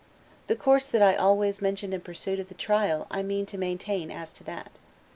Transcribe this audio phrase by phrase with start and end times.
[0.47, 4.09] "The course that I always mentioned and pursued at the trial I mean to maintain
[4.09, 4.79] as to that.